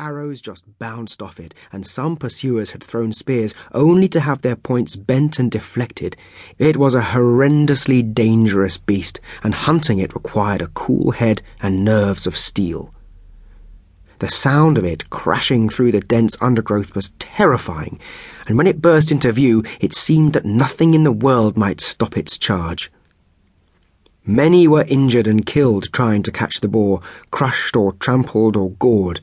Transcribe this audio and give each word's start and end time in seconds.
arrows 0.00 0.40
just 0.40 0.64
bounced 0.78 1.20
off 1.20 1.38
it, 1.38 1.54
and 1.70 1.86
some 1.86 2.16
pursuers 2.16 2.70
had 2.70 2.82
thrown 2.82 3.12
spears 3.12 3.54
only 3.72 4.08
to 4.08 4.20
have 4.20 4.40
their 4.40 4.56
points 4.56 4.96
bent 4.96 5.38
and 5.38 5.50
deflected. 5.50 6.16
It 6.58 6.78
was 6.78 6.94
a 6.94 7.02
horrendously 7.02 8.14
dangerous 8.14 8.78
beast, 8.78 9.20
and 9.42 9.54
hunting 9.54 9.98
it 9.98 10.14
required 10.14 10.62
a 10.62 10.68
cool 10.68 11.10
head 11.12 11.42
and 11.60 11.84
nerves 11.84 12.26
of 12.26 12.36
steel. 12.36 12.94
The 14.20 14.28
sound 14.28 14.76
of 14.76 14.84
it 14.84 15.10
crashing 15.10 15.68
through 15.68 15.92
the 15.92 16.00
dense 16.00 16.36
undergrowth 16.40 16.94
was 16.94 17.12
terrifying, 17.18 18.00
and 18.46 18.56
when 18.56 18.66
it 18.66 18.82
burst 18.82 19.10
into 19.12 19.30
view, 19.32 19.64
it 19.80 19.94
seemed 19.94 20.32
that 20.32 20.44
nothing 20.44 20.94
in 20.94 21.04
the 21.04 21.12
world 21.12 21.56
might 21.56 21.80
stop 21.80 22.16
its 22.16 22.38
charge. 22.38 22.90
Many 24.26 24.68
were 24.68 24.84
injured 24.88 25.26
and 25.26 25.46
killed 25.46 25.92
trying 25.92 26.22
to 26.24 26.32
catch 26.32 26.60
the 26.60 26.68
boar, 26.68 27.00
crushed 27.30 27.74
or 27.74 27.92
trampled 27.94 28.56
or 28.56 28.72
gored. 28.72 29.20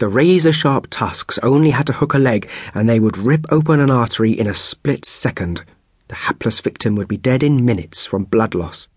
The 0.00 0.08
razor 0.08 0.50
sharp 0.50 0.86
tusks 0.88 1.38
only 1.42 1.72
had 1.72 1.86
to 1.88 1.92
hook 1.92 2.14
a 2.14 2.18
leg, 2.18 2.48
and 2.72 2.88
they 2.88 2.98
would 2.98 3.18
rip 3.18 3.44
open 3.50 3.80
an 3.80 3.90
artery 3.90 4.32
in 4.32 4.46
a 4.46 4.54
split 4.54 5.04
second. 5.04 5.62
The 6.08 6.14
hapless 6.14 6.58
victim 6.60 6.94
would 6.94 7.06
be 7.06 7.18
dead 7.18 7.42
in 7.42 7.66
minutes 7.66 8.06
from 8.06 8.24
blood 8.24 8.54
loss. 8.54 8.88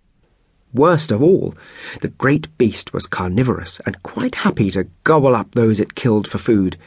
Worst 0.74 1.12
of 1.12 1.22
all, 1.22 1.56
the 2.00 2.08
great 2.08 2.58
beast 2.58 2.94
was 2.94 3.06
carnivorous 3.06 3.82
and 3.86 4.02
quite 4.02 4.36
happy 4.36 4.72
to 4.72 4.88
gobble 5.04 5.36
up 5.36 5.52
those 5.56 5.82
it 5.82 5.94
killed 5.94 6.26
for 6.26 6.38
food. 6.38 6.78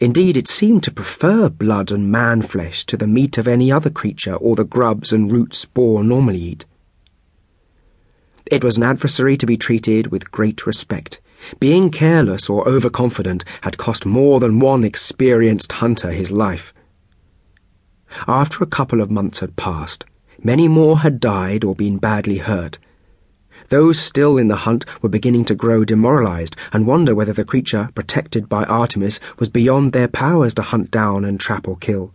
Indeed, 0.00 0.36
it 0.36 0.48
seemed 0.48 0.82
to 0.82 0.90
prefer 0.90 1.48
blood 1.48 1.92
and 1.92 2.10
man 2.10 2.42
flesh 2.42 2.84
to 2.86 2.96
the 2.96 3.06
meat 3.06 3.38
of 3.38 3.46
any 3.46 3.70
other 3.70 3.88
creature 3.88 4.34
or 4.34 4.56
the 4.56 4.64
grubs 4.64 5.12
and 5.12 5.30
roots 5.30 5.64
boar 5.64 6.02
normally 6.02 6.40
eat. 6.40 6.66
It 8.46 8.64
was 8.64 8.78
an 8.78 8.82
adversary 8.82 9.36
to 9.36 9.46
be 9.46 9.56
treated 9.56 10.08
with 10.08 10.32
great 10.32 10.66
respect. 10.66 11.20
Being 11.60 11.90
careless 11.90 12.48
or 12.48 12.68
overconfident 12.68 13.44
had 13.62 13.78
cost 13.78 14.04
more 14.04 14.40
than 14.40 14.60
one 14.60 14.84
experienced 14.84 15.72
hunter 15.72 16.10
his 16.10 16.30
life. 16.30 16.72
After 18.26 18.64
a 18.64 18.66
couple 18.66 19.00
of 19.00 19.10
months 19.10 19.40
had 19.40 19.56
passed, 19.56 20.04
many 20.42 20.68
more 20.68 20.98
had 20.98 21.20
died 21.20 21.64
or 21.64 21.74
been 21.74 21.98
badly 21.98 22.38
hurt. 22.38 22.78
Those 23.68 23.98
still 23.98 24.38
in 24.38 24.48
the 24.48 24.56
hunt 24.56 24.86
were 25.02 25.10
beginning 25.10 25.44
to 25.46 25.54
grow 25.54 25.84
demoralized 25.84 26.56
and 26.72 26.86
wonder 26.86 27.14
whether 27.14 27.34
the 27.34 27.44
creature, 27.44 27.90
protected 27.94 28.48
by 28.48 28.64
Artemis, 28.64 29.20
was 29.38 29.50
beyond 29.50 29.92
their 29.92 30.08
powers 30.08 30.54
to 30.54 30.62
hunt 30.62 30.90
down 30.90 31.24
and 31.24 31.38
trap 31.38 31.68
or 31.68 31.76
kill. 31.76 32.14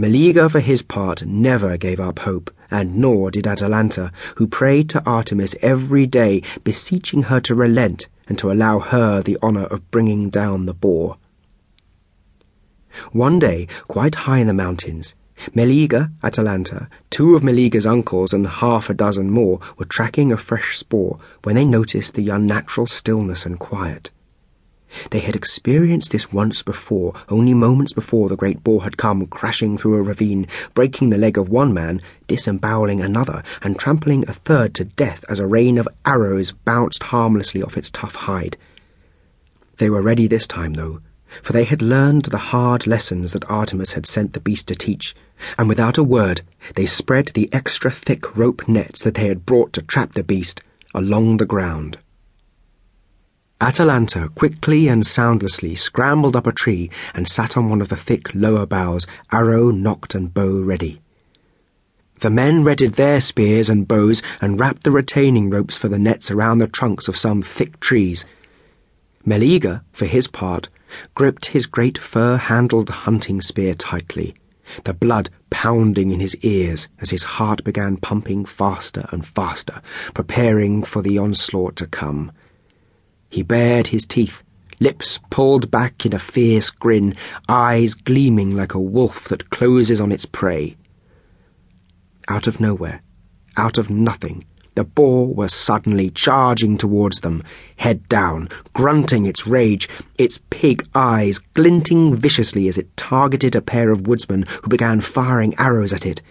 Meleager, 0.00 0.48
for 0.48 0.60
his 0.60 0.80
part, 0.80 1.26
never 1.26 1.76
gave 1.76 1.98
up 1.98 2.20
hope, 2.20 2.52
and 2.70 2.96
nor 2.96 3.32
did 3.32 3.48
Atalanta, 3.48 4.12
who 4.36 4.46
prayed 4.46 4.88
to 4.90 5.04
Artemis 5.04 5.56
every 5.60 6.06
day, 6.06 6.40
beseeching 6.62 7.22
her 7.24 7.40
to 7.40 7.54
relent 7.54 8.06
and 8.28 8.38
to 8.38 8.52
allow 8.52 8.78
her 8.78 9.20
the 9.22 9.36
honour 9.42 9.64
of 9.64 9.90
bringing 9.90 10.30
down 10.30 10.66
the 10.66 10.74
boar. 10.74 11.16
One 13.10 13.40
day, 13.40 13.66
quite 13.88 14.14
high 14.14 14.38
in 14.38 14.46
the 14.46 14.54
mountains, 14.54 15.16
Meleager, 15.54 16.10
Atalanta, 16.22 16.88
two 17.10 17.34
of 17.34 17.42
Meleager's 17.42 17.86
uncles, 17.86 18.32
and 18.32 18.46
half 18.46 18.88
a 18.88 18.94
dozen 18.94 19.30
more 19.30 19.58
were 19.76 19.84
tracking 19.84 20.30
a 20.30 20.36
fresh 20.36 20.78
spoor 20.78 21.18
when 21.42 21.56
they 21.56 21.64
noticed 21.64 22.14
the 22.14 22.28
unnatural 22.28 22.86
stillness 22.86 23.44
and 23.44 23.58
quiet. 23.58 24.10
They 25.10 25.18
had 25.18 25.36
experienced 25.36 26.12
this 26.12 26.32
once 26.32 26.62
before, 26.62 27.14
only 27.28 27.52
moments 27.54 27.92
before 27.92 28.28
the 28.28 28.36
great 28.36 28.64
boar 28.64 28.84
had 28.84 28.96
come 28.96 29.26
crashing 29.26 29.76
through 29.76 29.96
a 29.96 30.02
ravine, 30.02 30.46
breaking 30.74 31.10
the 31.10 31.18
leg 31.18 31.36
of 31.36 31.48
one 31.48 31.74
man, 31.74 32.00
disemboweling 32.26 33.00
another, 33.00 33.42
and 33.62 33.78
trampling 33.78 34.24
a 34.26 34.32
third 34.32 34.74
to 34.74 34.84
death 34.84 35.24
as 35.28 35.40
a 35.40 35.46
rain 35.46 35.78
of 35.78 35.88
arrows 36.06 36.52
bounced 36.52 37.02
harmlessly 37.02 37.62
off 37.62 37.76
its 37.76 37.90
tough 37.90 38.14
hide. 38.14 38.56
They 39.76 39.90
were 39.90 40.02
ready 40.02 40.26
this 40.26 40.46
time, 40.46 40.74
though, 40.74 41.00
for 41.42 41.52
they 41.52 41.64
had 41.64 41.82
learned 41.82 42.24
the 42.24 42.38
hard 42.38 42.86
lessons 42.86 43.32
that 43.32 43.48
Artemis 43.50 43.92
had 43.92 44.06
sent 44.06 44.32
the 44.32 44.40
beast 44.40 44.66
to 44.68 44.74
teach, 44.74 45.14
and 45.58 45.68
without 45.68 45.98
a 45.98 46.02
word 46.02 46.40
they 46.74 46.86
spread 46.86 47.26
the 47.34 47.48
extra 47.52 47.90
thick 47.90 48.36
rope 48.36 48.66
nets 48.66 49.04
that 49.04 49.14
they 49.14 49.28
had 49.28 49.44
brought 49.44 49.72
to 49.74 49.82
trap 49.82 50.14
the 50.14 50.24
beast 50.24 50.62
along 50.94 51.36
the 51.36 51.46
ground. 51.46 51.98
Atalanta 53.60 54.28
quickly 54.36 54.86
and 54.86 55.04
soundlessly 55.04 55.74
scrambled 55.74 56.36
up 56.36 56.46
a 56.46 56.52
tree 56.52 56.90
and 57.12 57.26
sat 57.26 57.56
on 57.56 57.68
one 57.68 57.80
of 57.80 57.88
the 57.88 57.96
thick 57.96 58.32
lower 58.32 58.64
boughs, 58.64 59.04
arrow 59.32 59.72
nocked 59.72 60.14
and 60.14 60.32
bow 60.32 60.60
ready. 60.60 61.00
The 62.20 62.30
men 62.30 62.62
readied 62.62 62.92
their 62.92 63.20
spears 63.20 63.68
and 63.68 63.88
bows 63.88 64.22
and 64.40 64.60
wrapped 64.60 64.84
the 64.84 64.92
retaining 64.92 65.50
ropes 65.50 65.76
for 65.76 65.88
the 65.88 65.98
nets 65.98 66.30
around 66.30 66.58
the 66.58 66.68
trunks 66.68 67.08
of 67.08 67.16
some 67.16 67.42
thick 67.42 67.80
trees. 67.80 68.24
Meleager, 69.24 69.82
for 69.92 70.06
his 70.06 70.28
part, 70.28 70.68
gripped 71.14 71.46
his 71.46 71.66
great 71.66 71.98
fur-handled 71.98 72.90
hunting 72.90 73.40
spear 73.40 73.74
tightly, 73.74 74.34
the 74.84 74.94
blood 74.94 75.30
pounding 75.50 76.12
in 76.12 76.20
his 76.20 76.36
ears 76.36 76.88
as 77.00 77.10
his 77.10 77.24
heart 77.24 77.64
began 77.64 77.96
pumping 77.96 78.44
faster 78.44 79.08
and 79.10 79.26
faster, 79.26 79.82
preparing 80.14 80.84
for 80.84 81.02
the 81.02 81.18
onslaught 81.18 81.74
to 81.76 81.86
come. 81.86 82.30
He 83.28 83.42
bared 83.42 83.88
his 83.88 84.06
teeth, 84.06 84.42
lips 84.80 85.18
pulled 85.30 85.70
back 85.70 86.06
in 86.06 86.14
a 86.14 86.18
fierce 86.18 86.70
grin, 86.70 87.14
eyes 87.48 87.94
gleaming 87.94 88.56
like 88.56 88.74
a 88.74 88.80
wolf 88.80 89.28
that 89.28 89.50
closes 89.50 90.00
on 90.00 90.12
its 90.12 90.24
prey. 90.24 90.76
Out 92.28 92.46
of 92.46 92.60
nowhere, 92.60 93.02
out 93.56 93.78
of 93.78 93.90
nothing, 93.90 94.44
the 94.74 94.84
boar 94.84 95.26
was 95.34 95.52
suddenly 95.52 96.08
charging 96.10 96.78
towards 96.78 97.20
them, 97.20 97.42
head 97.76 98.08
down, 98.08 98.48
grunting 98.74 99.26
its 99.26 99.46
rage, 99.46 99.88
its 100.16 100.38
pig 100.50 100.86
eyes 100.94 101.40
glinting 101.54 102.14
viciously 102.14 102.68
as 102.68 102.78
it 102.78 102.96
targeted 102.96 103.56
a 103.56 103.60
pair 103.60 103.90
of 103.90 104.06
woodsmen 104.06 104.44
who 104.62 104.68
began 104.68 105.00
firing 105.00 105.52
arrows 105.58 105.92
at 105.92 106.06
it. 106.06 106.22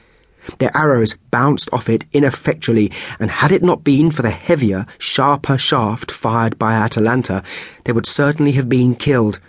Their 0.59 0.75
arrows 0.75 1.15
bounced 1.31 1.69
off 1.71 1.89
it 1.89 2.05
ineffectually, 2.13 2.91
and 3.19 3.29
had 3.29 3.51
it 3.51 3.63
not 3.63 3.83
been 3.83 4.11
for 4.11 4.21
the 4.21 4.29
heavier, 4.29 4.85
sharper 4.97 5.57
shaft 5.57 6.11
fired 6.11 6.57
by 6.57 6.73
Atalanta, 6.73 7.43
they 7.83 7.91
would 7.91 8.05
certainly 8.05 8.53
have 8.53 8.69
been 8.69 8.95
killed. 8.95 9.39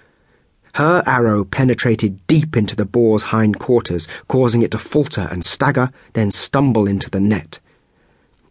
Her 0.75 1.03
arrow 1.07 1.45
penetrated 1.45 2.27
deep 2.27 2.57
into 2.57 2.77
the 2.77 2.85
boar's 2.85 3.25
hind 3.25 3.59
quarters, 3.59 4.07
causing 4.29 4.63
it 4.63 4.71
to 4.73 4.79
falter 4.79 5.29
and 5.31 5.45
stagger, 5.45 5.91
then 6.13 6.31
stumble 6.31 6.87
into 6.87 7.11
the 7.11 7.21
net. 7.21 7.59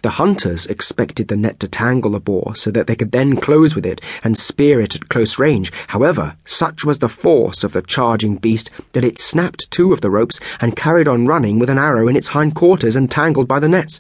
The 0.08 0.12
hunters 0.12 0.66
expected 0.68 1.28
the 1.28 1.36
net 1.36 1.60
to 1.60 1.68
tangle 1.68 2.12
the 2.12 2.22
boar 2.22 2.56
so 2.56 2.72
that 2.72 2.88
they 2.88 2.96
could 2.96 3.12
then 3.12 3.36
close 3.36 3.76
with 3.76 3.86
it 3.86 4.00
and 4.24 4.38
spear 4.38 4.80
it 4.80 4.96
at 4.96 5.10
close 5.10 5.38
range. 5.38 5.70
However, 5.88 6.38
such 6.46 6.86
was 6.86 7.00
the 7.00 7.10
force 7.10 7.62
of 7.66 7.74
the 7.74 7.82
charging 7.82 8.38
beast 8.38 8.72
that 8.94 9.04
it 9.04 9.20
snapped 9.20 9.70
two 9.70 9.92
of 9.92 10.00
the 10.00 10.10
ropes 10.10 10.40
and 10.62 10.78
carried 10.78 11.10
on 11.10 11.28
running 11.28 11.60
with 11.60 11.70
an 11.70 11.78
arrow 11.78 12.08
in 12.08 12.16
its 12.16 12.30
hind 12.30 12.56
quarters 12.56 12.96
and 12.96 13.12
tangled 13.12 13.50
by 13.50 13.60
the 13.60 13.68
nets. 13.68 14.00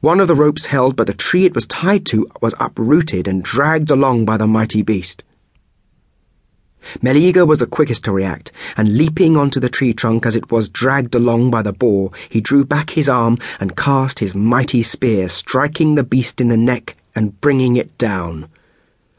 One 0.00 0.20
of 0.20 0.28
the 0.28 0.36
ropes 0.36 0.66
held, 0.66 0.94
but 0.94 1.08
the 1.08 1.14
tree 1.14 1.44
it 1.44 1.56
was 1.56 1.66
tied 1.66 2.06
to 2.06 2.28
was 2.40 2.54
uprooted 2.60 3.26
and 3.26 3.42
dragged 3.42 3.90
along 3.90 4.26
by 4.26 4.36
the 4.36 4.46
mighty 4.46 4.82
beast. 4.82 5.24
Meleager 7.02 7.46
was 7.46 7.58
the 7.58 7.66
quickest 7.66 8.04
to 8.04 8.12
react, 8.12 8.52
and 8.76 8.96
leaping 8.96 9.36
onto 9.36 9.60
the 9.60 9.68
tree 9.68 9.92
trunk 9.92 10.26
as 10.26 10.36
it 10.36 10.50
was 10.50 10.68
dragged 10.68 11.14
along 11.14 11.50
by 11.50 11.62
the 11.62 11.72
boar, 11.72 12.10
he 12.28 12.40
drew 12.40 12.64
back 12.64 12.90
his 12.90 13.08
arm 13.08 13.38
and 13.60 13.76
cast 13.76 14.18
his 14.18 14.34
mighty 14.34 14.82
spear, 14.82 15.28
striking 15.28 15.94
the 15.94 16.04
beast 16.04 16.40
in 16.40 16.48
the 16.48 16.56
neck 16.56 16.96
and 17.14 17.40
bringing 17.40 17.76
it 17.76 17.96
down. 17.98 18.48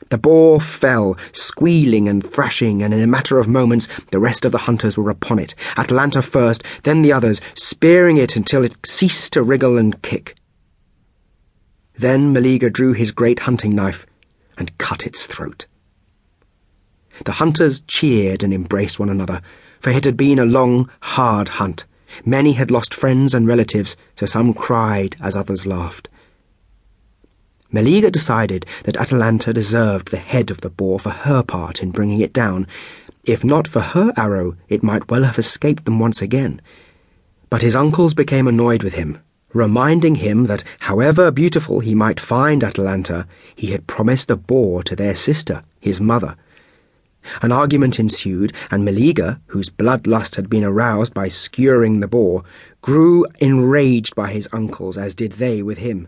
The 0.09 0.18
boar 0.20 0.62
fell, 0.62 1.18
squealing 1.31 2.08
and 2.08 2.24
thrashing, 2.24 2.84
and 2.84 2.94
in 2.94 3.02
a 3.02 3.08
matter 3.08 3.40
of 3.40 3.48
moments 3.48 3.88
the 4.12 4.20
rest 4.20 4.46
of 4.46 4.52
the 4.52 4.59
hunters 4.59 4.97
were 4.97 5.09
upon 5.09 5.40
it, 5.40 5.56
Atalanta 5.78 6.22
first, 6.22 6.64
then 6.84 7.02
the 7.02 7.12
others, 7.12 7.42
spearing 7.56 8.18
it 8.18 8.36
until 8.36 8.64
it 8.64 8.76
ceased 8.86 9.34
to 9.34 9.42
wriggle 9.42 9.78
and 9.78 10.02
kick. 10.03 10.36
Then 11.97 12.34
Meleager 12.34 12.70
drew 12.70 12.94
his 12.94 13.12
great 13.12 13.42
hunting 13.42 13.74
knife 13.74 14.06
and 14.58 14.78
cut 14.78 15.08
its 15.08 15.26
throat. 15.26 15.66
The 17.23 17.34
hunters 17.34 17.82
cheered 17.82 18.44
and 18.44 18.53
embraced 18.53 19.00
one 19.00 19.09
another, 19.09 19.41
for 19.79 19.90
it 19.90 20.03
had 20.03 20.17
been 20.17 20.38
a 20.38 20.46
long, 20.46 20.90
hard 21.00 21.47
hunt. 21.47 21.85
Many 22.26 22.53
had 22.53 22.72
lost 22.72 22.94
friends 22.94 23.34
and 23.34 23.47
relatives, 23.47 23.96
so 24.16 24.26
some 24.26 24.53
cried 24.53 25.16
as 25.22 25.35
others 25.35 25.66
laughed. 25.66 26.09
Meleager 27.72 28.09
decided 28.09 28.66
that 28.84 28.97
Atalanta 28.97 29.53
deserved 29.53 30.09
the 30.09 30.17
head 30.17 30.52
of 30.52 30.62
the 30.62 30.70
boar 30.70 31.00
for 31.00 31.09
her 31.09 31.44
part 31.44 31.82
in 31.82 31.91
bringing 31.91 32.22
it 32.22 32.32
down. 32.32 32.67
If 33.23 33.44
not 33.44 33.68
for 33.68 33.82
her 33.82 34.14
arrow, 34.16 34.56
it 34.70 34.84
might 34.84 35.09
well 35.09 35.23
have 35.23 35.40
escaped 35.40 35.85
them 35.85 36.00
once 36.00 36.22
again. 36.22 36.61
But 37.50 37.61
his 37.61 37.76
uncles 37.76 38.14
became 38.14 38.47
annoyed 38.47 38.84
with 38.84 38.94
him, 38.94 39.18
reminding 39.53 40.16
him 40.16 40.46
that 40.46 40.64
however 40.79 41.32
beautiful 41.32 41.79
he 41.79 41.96
might 41.96 42.20
find 42.20 42.64
Atalanta, 42.64 43.28
he 43.56 43.68
had 43.68 43.88
promised 43.88 44.29
a 44.29 44.35
boar 44.35 44.84
to 44.84 44.96
their 44.96 45.16
sister, 45.16 45.64
his 45.79 46.00
mother. 46.00 46.35
An 47.41 47.51
argument 47.51 47.99
ensued, 47.99 48.53
and 48.72 48.83
Meleager, 48.83 49.39
whose 49.47 49.69
bloodlust 49.69 50.35
had 50.35 50.49
been 50.49 50.63
aroused 50.63 51.13
by 51.13 51.27
skewering 51.27 51.99
the 51.99 52.07
boar, 52.07 52.43
grew 52.81 53.25
enraged 53.39 54.16
by 54.16 54.31
his 54.31 54.49
uncles, 54.51 54.97
as 54.97 55.16
did 55.16 55.33
they 55.33 55.61
with 55.61 55.79
him. 55.79 56.07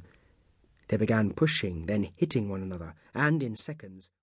They 0.89 0.97
began 0.97 1.31
pushing, 1.33 1.85
then 1.85 2.09
hitting 2.15 2.49
one 2.49 2.61
another, 2.61 2.93
and 3.13 3.43
in 3.43 3.55
seconds. 3.55 4.09